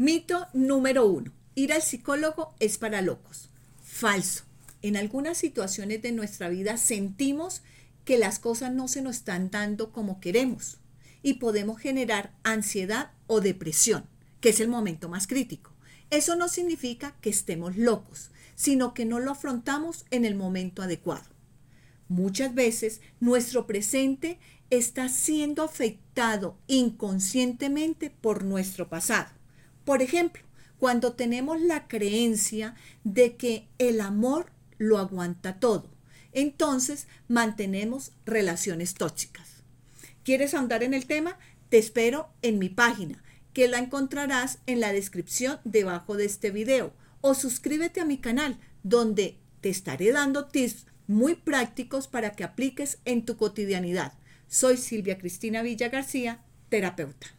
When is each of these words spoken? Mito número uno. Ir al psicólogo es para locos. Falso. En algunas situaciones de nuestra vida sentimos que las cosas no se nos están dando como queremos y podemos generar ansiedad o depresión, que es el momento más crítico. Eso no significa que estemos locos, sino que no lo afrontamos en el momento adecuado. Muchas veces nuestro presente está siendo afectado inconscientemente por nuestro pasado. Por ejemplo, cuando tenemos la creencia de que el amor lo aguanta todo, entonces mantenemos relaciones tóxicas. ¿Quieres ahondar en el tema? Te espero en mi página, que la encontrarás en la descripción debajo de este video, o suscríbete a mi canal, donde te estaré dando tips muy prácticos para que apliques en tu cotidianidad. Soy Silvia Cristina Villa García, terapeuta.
Mito 0.00 0.46
número 0.52 1.06
uno. 1.06 1.32
Ir 1.56 1.72
al 1.72 1.82
psicólogo 1.82 2.54
es 2.60 2.78
para 2.78 3.02
locos. 3.02 3.48
Falso. 3.82 4.44
En 4.80 4.96
algunas 4.96 5.38
situaciones 5.38 6.02
de 6.02 6.12
nuestra 6.12 6.48
vida 6.48 6.76
sentimos 6.76 7.62
que 8.04 8.16
las 8.16 8.38
cosas 8.38 8.72
no 8.72 8.86
se 8.86 9.02
nos 9.02 9.16
están 9.16 9.50
dando 9.50 9.90
como 9.90 10.20
queremos 10.20 10.78
y 11.20 11.34
podemos 11.34 11.80
generar 11.80 12.32
ansiedad 12.44 13.10
o 13.26 13.40
depresión, 13.40 14.04
que 14.40 14.50
es 14.50 14.60
el 14.60 14.68
momento 14.68 15.08
más 15.08 15.26
crítico. 15.26 15.72
Eso 16.10 16.36
no 16.36 16.46
significa 16.46 17.16
que 17.20 17.30
estemos 17.30 17.76
locos, 17.76 18.30
sino 18.54 18.94
que 18.94 19.04
no 19.04 19.18
lo 19.18 19.32
afrontamos 19.32 20.04
en 20.12 20.24
el 20.24 20.36
momento 20.36 20.82
adecuado. 20.82 21.26
Muchas 22.06 22.54
veces 22.54 23.00
nuestro 23.18 23.66
presente 23.66 24.38
está 24.70 25.08
siendo 25.08 25.64
afectado 25.64 26.56
inconscientemente 26.68 28.10
por 28.10 28.44
nuestro 28.44 28.88
pasado. 28.88 29.37
Por 29.88 30.02
ejemplo, 30.02 30.42
cuando 30.78 31.14
tenemos 31.14 31.62
la 31.62 31.88
creencia 31.88 32.74
de 33.04 33.36
que 33.36 33.68
el 33.78 34.02
amor 34.02 34.52
lo 34.76 34.98
aguanta 34.98 35.60
todo, 35.60 35.88
entonces 36.32 37.06
mantenemos 37.26 38.12
relaciones 38.26 38.92
tóxicas. 38.92 39.62
¿Quieres 40.24 40.52
ahondar 40.52 40.82
en 40.82 40.92
el 40.92 41.06
tema? 41.06 41.38
Te 41.70 41.78
espero 41.78 42.28
en 42.42 42.58
mi 42.58 42.68
página, 42.68 43.24
que 43.54 43.66
la 43.66 43.78
encontrarás 43.78 44.58
en 44.66 44.80
la 44.80 44.92
descripción 44.92 45.58
debajo 45.64 46.18
de 46.18 46.26
este 46.26 46.50
video, 46.50 46.92
o 47.22 47.32
suscríbete 47.32 48.02
a 48.02 48.04
mi 48.04 48.18
canal, 48.18 48.58
donde 48.82 49.38
te 49.62 49.70
estaré 49.70 50.12
dando 50.12 50.48
tips 50.48 50.84
muy 51.06 51.34
prácticos 51.34 52.08
para 52.08 52.32
que 52.32 52.44
apliques 52.44 52.98
en 53.06 53.24
tu 53.24 53.38
cotidianidad. 53.38 54.12
Soy 54.48 54.76
Silvia 54.76 55.16
Cristina 55.16 55.62
Villa 55.62 55.88
García, 55.88 56.44
terapeuta. 56.68 57.37